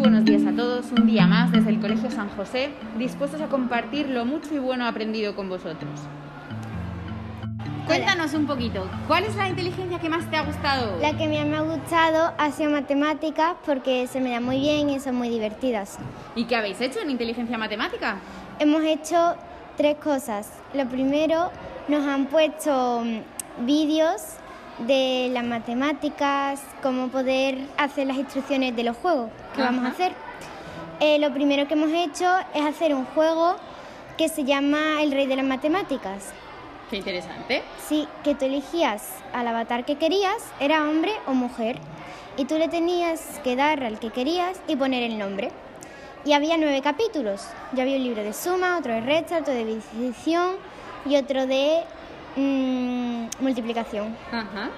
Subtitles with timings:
[0.00, 4.08] buenos días a todos, un día más desde el Colegio San José, dispuestos a compartir
[4.08, 5.90] lo mucho y bueno aprendido con vosotros.
[7.86, 10.98] Cuéntanos un poquito, ¿cuál es la inteligencia que más te ha gustado?
[11.02, 14.88] La que más me ha gustado ha sido matemáticas porque se me da muy bien
[14.88, 15.98] y son muy divertidas.
[16.34, 18.16] ¿Y qué habéis hecho en inteligencia matemática?
[18.58, 19.34] Hemos hecho
[19.76, 20.50] tres cosas.
[20.72, 21.50] Lo primero,
[21.88, 24.39] nos han puesto mm, vídeos
[24.86, 30.12] de las matemáticas, cómo poder hacer las instrucciones de los juegos que vamos a hacer.
[31.00, 33.56] Eh, lo primero que hemos hecho es hacer un juego
[34.16, 36.32] que se llama El Rey de las Matemáticas.
[36.90, 37.62] Qué interesante.
[37.88, 41.78] Sí, que tú elegías al avatar que querías, era hombre o mujer,
[42.36, 45.50] y tú le tenías que dar al que querías y poner el nombre.
[46.24, 47.46] Y había nueve capítulos.
[47.72, 50.56] Ya había un libro de suma, otro de resta, otro de división
[51.06, 51.82] y otro de
[52.36, 52.89] mm,
[53.40, 54.16] multiplicación.
[54.32, 54.70] Ajá.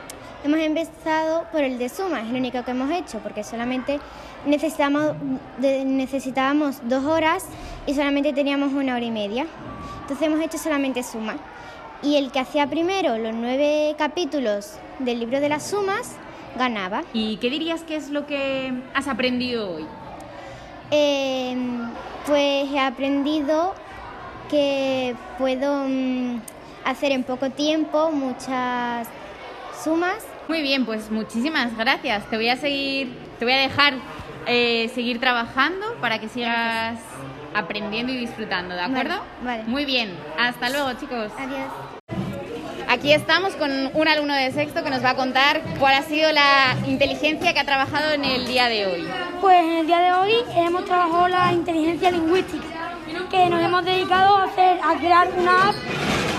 [0.44, 4.00] Hemos empezado por el de suma, es el único que hemos hecho, porque solamente
[4.44, 5.14] necesitamos,
[5.58, 7.46] necesitábamos dos horas
[7.86, 9.46] y solamente teníamos una hora y media.
[10.00, 11.36] Entonces hemos hecho solamente suma.
[12.02, 16.16] Y el que hacía primero los nueve capítulos del libro de las sumas
[16.56, 17.04] ganaba.
[17.12, 19.86] ¿Y qué dirías que es lo que has aprendido hoy?
[20.90, 21.56] Eh,
[22.26, 23.74] pues he aprendido
[24.50, 26.40] que puedo mm,
[26.84, 29.08] hacer en poco tiempo muchas
[29.82, 32.28] sumas Muy bien, pues muchísimas gracias.
[32.28, 33.94] Te voy a seguir, te voy a dejar
[34.46, 36.98] eh, seguir trabajando para que sigas
[37.54, 39.18] aprendiendo y disfrutando, ¿de acuerdo?
[39.42, 39.64] Vale, vale.
[39.64, 40.10] Muy bien.
[40.38, 41.30] Hasta luego, chicos.
[41.38, 41.70] Adiós.
[42.88, 46.30] Aquí estamos con un alumno de sexto que nos va a contar cuál ha sido
[46.32, 49.08] la inteligencia que ha trabajado en el día de hoy.
[49.40, 52.66] Pues en el día de hoy hemos trabajado la inteligencia lingüística,
[53.30, 55.74] que nos hemos dedicado a hacer, a crear una app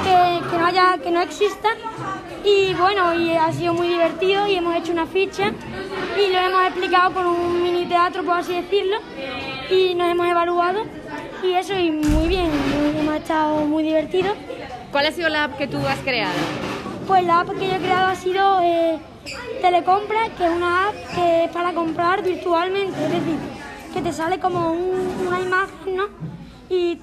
[0.03, 1.69] que, que no haya, que no exista.
[2.45, 5.51] Y bueno, y ha sido muy divertido y hemos hecho una ficha
[6.17, 8.97] y lo hemos explicado con un mini teatro, por así decirlo,
[9.69, 10.81] y nos hemos evaluado
[11.41, 14.33] y eso y muy bien, muy- hemos estado muy divertidos.
[14.91, 16.33] ¿Cuál ha sido la app que tú has creado?
[17.08, 18.97] Pues la app que yo he creado ha sido eh,
[19.61, 23.37] Telecompra, que es una app que es para comprar virtualmente, es decir,
[23.93, 26.03] que te sale como un- una imagen, ¿no?
[26.69, 26.95] Y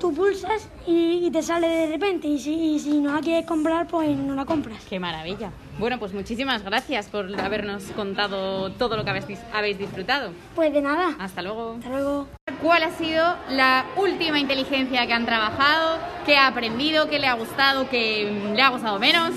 [0.00, 3.46] tú pulsas y, y te sale de repente, y si, y si no la quieres
[3.46, 4.82] comprar, pues no la compras.
[4.88, 5.50] Qué maravilla.
[5.78, 10.30] Bueno, pues muchísimas gracias por habernos contado todo lo que habéis, habéis disfrutado.
[10.54, 11.76] Pues de nada, Hasta luego.
[11.78, 12.26] hasta luego.
[12.62, 15.98] ¿Cuál ha sido la última inteligencia que han trabajado?
[16.26, 17.08] ¿Qué ha aprendido?
[17.08, 17.88] ¿Qué le ha gustado?
[17.88, 19.30] ¿Qué le ha gustado menos?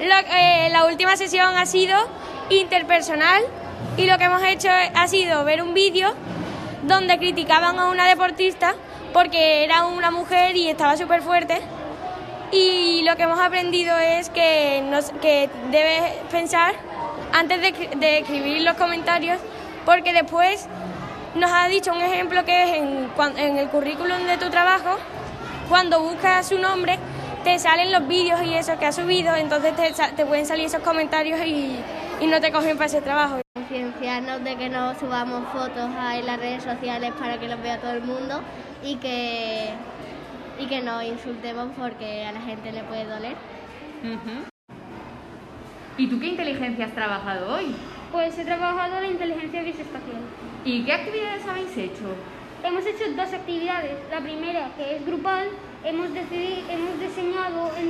[0.00, 1.96] Lo- eh, la última sesión ha sido
[2.50, 3.42] interpersonal
[3.96, 6.10] y lo que hemos hecho ha sido ver un vídeo
[6.88, 8.74] donde criticaban a una deportista
[9.12, 11.60] porque era una mujer y estaba súper fuerte
[12.50, 14.82] y lo que hemos aprendido es que,
[15.20, 16.74] que debes pensar
[17.32, 19.38] antes de, escri- de escribir los comentarios
[19.84, 20.66] porque después
[21.34, 24.96] nos ha dicho un ejemplo que es en, en el currículum de tu trabajo
[25.68, 26.98] cuando buscas su nombre,
[27.44, 29.74] te salen los vídeos y eso que has subido, entonces
[30.16, 31.76] te pueden salir esos comentarios y,
[32.20, 33.40] y no te cogen para ese trabajo.
[33.72, 37.78] Concienciarnos de que no subamos fotos a- en las redes sociales para que los vea
[37.78, 38.40] todo el mundo
[38.82, 39.68] y que,
[40.58, 43.36] y que no insultemos porque a la gente le puede doler.
[45.98, 47.74] ¿Y tú qué inteligencia has trabajado hoy?
[48.12, 50.00] Pues he trabajado la inteligencia bisexual.
[50.64, 52.14] ¿Y qué actividades habéis hecho?
[52.64, 53.96] Hemos hecho dos actividades.
[54.10, 55.46] La primera, que es grupal,
[55.84, 57.87] hemos, decidi- hemos diseñado entre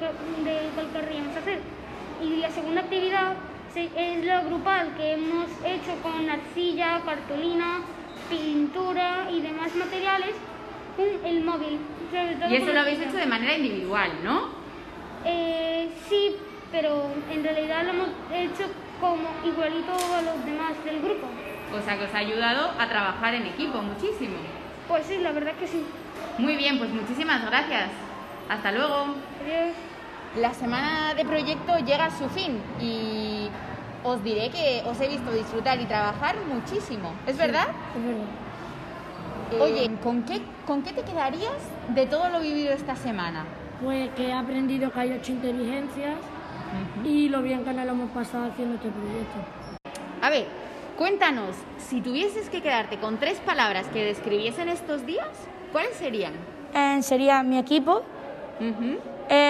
[0.00, 1.60] de cuál querríamos hacer.
[2.22, 3.34] Y la segunda actividad
[3.74, 7.80] es la grupal, que hemos hecho con arcilla, cartulina,
[8.30, 10.34] pintura y demás materiales,
[11.24, 11.78] el móvil.
[12.48, 14.48] Y eso lo habéis hecho de manera individual, ¿no?
[15.24, 16.36] Eh, sí,
[16.72, 18.64] pero en realidad lo hemos hecho
[19.00, 21.26] como igualito a los demás del grupo.
[21.76, 24.36] O sea que os ha ayudado a trabajar en equipo muchísimo.
[24.88, 25.84] Pues sí, la verdad que sí.
[26.38, 27.90] Muy bien, pues muchísimas gracias.
[28.48, 29.16] Hasta luego.
[29.44, 29.74] Adiós.
[30.40, 33.48] La semana de proyecto llega a su fin y
[34.04, 37.12] os diré que os he visto disfrutar y trabajar muchísimo.
[37.26, 37.68] ¿Es verdad?
[37.96, 39.64] Es verdad.
[39.64, 41.56] Oye, ¿con qué, ¿con qué te quedarías
[41.88, 43.44] de todo lo vivido esta semana?
[43.82, 46.16] Pues que he aprendido que hay ocho inteligencias
[47.04, 49.38] y lo bien que nos lo hemos pasado haciendo este proyecto.
[50.20, 50.46] A ver,
[50.98, 55.28] cuéntanos, si tuvieses que quedarte con tres palabras que describiesen estos días,
[55.72, 56.32] ¿cuáles serían?
[56.74, 58.02] Eh, sería mi equipo,
[58.60, 58.98] Ujú.
[59.28, 59.45] eh,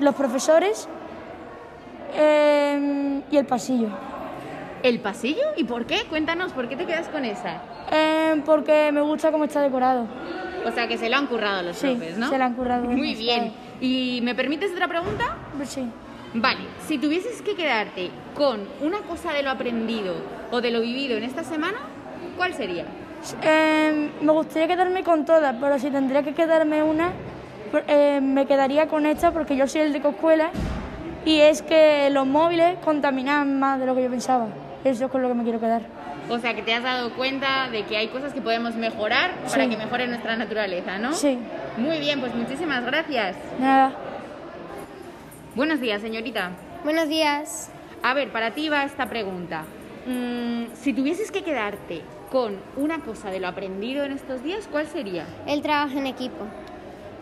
[0.00, 0.88] los profesores
[2.14, 3.88] eh, y el pasillo.
[4.82, 5.42] ¿El pasillo?
[5.56, 6.04] ¿Y por qué?
[6.08, 7.60] Cuéntanos, ¿por qué te quedas con esa?
[7.90, 10.06] Eh, porque me gusta cómo está decorado.
[10.66, 12.28] O sea, que se lo han currado los Sí, profes, ¿no?
[12.28, 13.52] se lo han currado Muy bien.
[13.80, 15.36] ¿Y me permites otra pregunta?
[15.56, 15.88] Pues sí.
[16.34, 20.14] Vale, si tuvieses que quedarte con una cosa de lo aprendido
[20.50, 21.78] o de lo vivido en esta semana,
[22.36, 22.84] ¿cuál sería?
[23.42, 27.12] Eh, me gustaría quedarme con todas, pero si tendría que quedarme una,
[27.86, 30.50] eh, me quedaría con esta porque yo soy el de Coscuela
[31.24, 34.46] y es que los móviles contaminan más de lo que yo pensaba.
[34.84, 35.82] Eso es con lo que me quiero quedar.
[36.30, 39.68] O sea, que te has dado cuenta de que hay cosas que podemos mejorar para
[39.68, 41.12] que mejore nuestra naturaleza, ¿no?
[41.14, 41.38] Sí,
[41.78, 43.36] Muy bien, pues muchísimas gracias.
[43.58, 43.92] nada.
[45.54, 46.50] Buenos días, señorita.
[46.84, 47.70] Buenos días.
[48.02, 49.64] A ver, para ti va esta pregunta.
[50.06, 54.86] Mm, si tuvieses que quedarte con una cosa de lo aprendido en estos días, ¿cuál
[54.86, 55.24] sería?
[55.46, 56.44] El trabajo en equipo.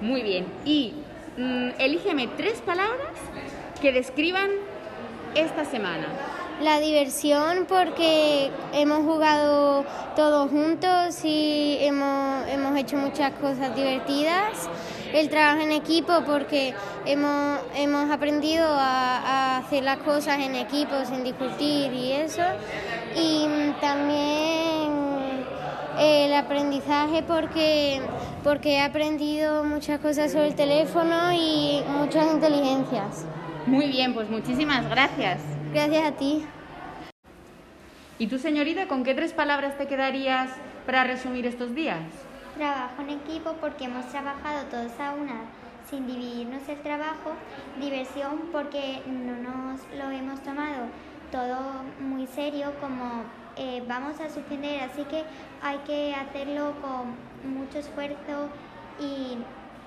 [0.00, 0.46] Muy bien.
[0.64, 0.92] Y
[1.36, 3.12] mm, elígeme tres palabras
[3.80, 4.50] que describan
[5.34, 6.06] esta semana.
[6.60, 9.84] La diversión porque hemos jugado
[10.16, 14.68] todos juntos y hemos, hemos hecho muchas cosas divertidas.
[15.12, 20.94] El trabajo en equipo porque hemos, hemos aprendido a, a hacer las cosas en equipo
[21.06, 22.42] sin discutir y eso.
[23.14, 23.46] Y
[23.80, 25.06] también
[25.98, 28.00] el aprendizaje porque,
[28.46, 33.26] porque he aprendido muchas cosas sobre el teléfono y muchas inteligencias.
[33.66, 35.40] Muy bien, pues muchísimas gracias.
[35.72, 36.46] Gracias a ti.
[38.20, 40.48] ¿Y tú, señorita, con qué tres palabras te quedarías
[40.86, 41.98] para resumir estos días?
[42.56, 45.40] Trabajo en equipo porque hemos trabajado todos a una
[45.90, 47.32] sin dividirnos el trabajo.
[47.80, 50.86] Diversión porque no nos lo hemos tomado
[51.32, 53.24] todo muy serio como
[53.56, 55.24] eh, vamos a suspender, así que
[55.62, 58.48] hay que hacerlo con mucho esfuerzo
[59.00, 59.38] y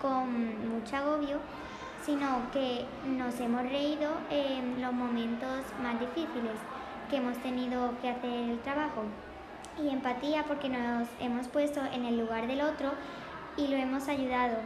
[0.01, 1.37] con mucho agobio,
[2.05, 6.53] sino que nos hemos reído en los momentos más difíciles
[7.09, 9.03] que hemos tenido que hacer el trabajo
[9.83, 12.91] y empatía porque nos hemos puesto en el lugar del otro
[13.57, 14.57] y lo hemos ayudado.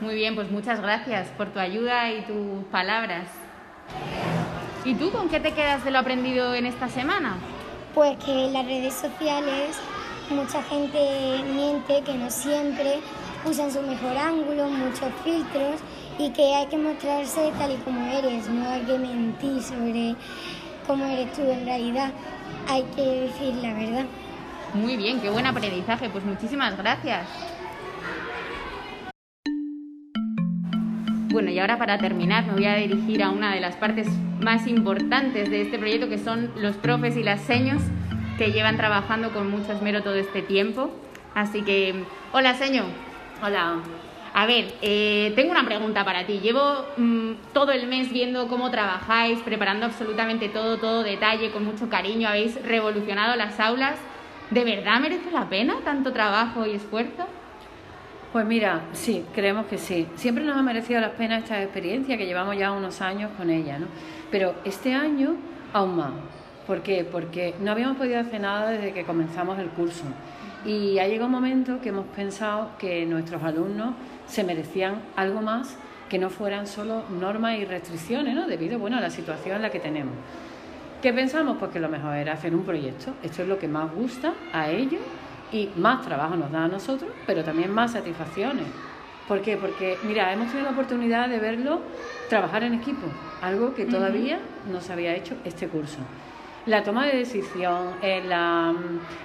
[0.00, 3.28] Muy bien, pues muchas gracias por tu ayuda y tus palabras.
[4.84, 7.36] ¿Y tú con qué te quedas de lo aprendido en esta semana?
[7.94, 9.80] Pues que las redes sociales
[10.30, 13.00] mucha gente miente, que no siempre
[13.44, 15.80] usan su mejor ángulo, muchos filtros
[16.18, 20.14] y que hay que mostrarse tal y como eres, no hay que mentir sobre
[20.86, 22.12] cómo eres tú en realidad,
[22.68, 24.04] hay que decir la verdad.
[24.74, 27.26] Muy bien, qué buen aprendizaje, pues muchísimas gracias.
[31.30, 34.06] Bueno, y ahora para terminar me voy a dirigir a una de las partes
[34.40, 37.82] más importantes de este proyecto, que son los profes y las seños
[38.38, 40.90] que llevan trabajando con mucho esmero todo este tiempo.
[41.34, 42.84] Así que, hola seño.
[43.42, 43.78] Hola.
[44.34, 46.40] A ver, eh, tengo una pregunta para ti.
[46.40, 51.90] Llevo mm, todo el mes viendo cómo trabajáis, preparando absolutamente todo, todo detalle, con mucho
[51.90, 52.28] cariño.
[52.28, 53.98] Habéis revolucionado las aulas.
[54.50, 57.26] ¿De verdad merece la pena tanto trabajo y esfuerzo?
[58.32, 60.06] Pues mira, sí, creemos que sí.
[60.16, 63.78] Siempre nos ha merecido la pena esta experiencia que llevamos ya unos años con ella,
[63.78, 63.86] ¿no?
[64.30, 65.36] Pero este año
[65.74, 66.12] aún más.
[66.66, 67.04] ¿Por qué?
[67.04, 70.04] Porque no habíamos podido hacer nada desde que comenzamos el curso.
[70.64, 73.94] Y ha llegado un momento que hemos pensado que nuestros alumnos
[74.26, 75.76] se merecían algo más
[76.08, 78.46] que no fueran solo normas y restricciones, ¿no?
[78.46, 80.14] Debido, bueno, a la situación en la que tenemos.
[81.00, 81.56] ¿Qué pensamos?
[81.58, 83.14] Pues que lo mejor era hacer un proyecto.
[83.24, 85.00] Esto es lo que más gusta a ellos
[85.50, 88.66] y más trabajo nos da a nosotros, pero también más satisfacciones.
[89.26, 89.56] ¿Por qué?
[89.56, 91.80] Porque, mira, hemos tenido la oportunidad de verlo
[92.28, 93.06] trabajar en equipo,
[93.40, 94.38] algo que todavía
[94.70, 95.98] no se había hecho este curso.
[96.66, 98.72] La toma de decisión, eh, la,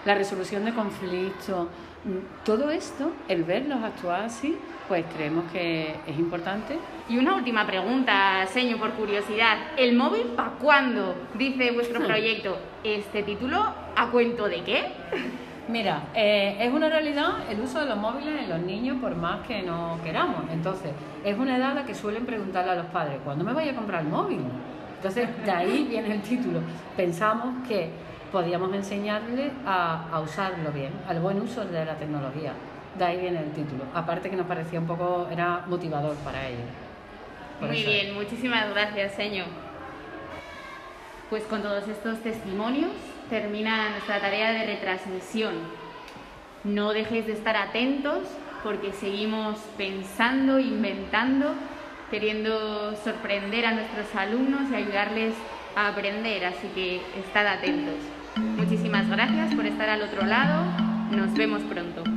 [0.06, 1.68] la resolución de conflictos,
[2.04, 6.80] mm, todo esto, el verlos actuar así, pues creemos que es importante
[7.10, 9.58] Y una última pregunta, seño, por curiosidad.
[9.78, 11.14] ¿El móvil para cuándo?
[11.38, 12.58] Dice vuestro proyecto.
[12.84, 13.64] ¿Este título
[13.96, 14.86] a cuento de qué?
[15.68, 19.46] Mira, eh, es una realidad el uso de los móviles en los niños por más
[19.46, 20.50] que no queramos.
[20.52, 20.92] Entonces,
[21.24, 23.76] es una edad a la que suelen preguntarle a los padres, ¿cuándo me vaya a
[23.76, 24.40] comprar el móvil?
[24.98, 26.60] Entonces, de ahí viene el título.
[26.96, 27.90] Pensamos que
[28.32, 32.54] podíamos enseñarles a, a usarlo bien, al buen uso de la tecnología.
[32.98, 33.84] De ahí viene el título.
[33.94, 36.66] Aparte que nos parecía un poco, era motivador para ellos.
[37.62, 37.90] Muy eso.
[37.90, 39.48] bien, muchísimas gracias, señor.
[41.30, 42.92] Pues con todos estos testimonios
[43.30, 45.54] termina nuestra tarea de retransmisión.
[46.64, 48.20] No dejéis de estar atentos
[48.64, 51.54] porque seguimos pensando, inventando,
[52.10, 55.34] queriendo sorprender a nuestros alumnos y ayudarles
[55.76, 57.96] a aprender, así que estad atentos.
[58.36, 60.64] Muchísimas gracias por estar al otro lado.
[61.12, 62.17] Nos vemos pronto.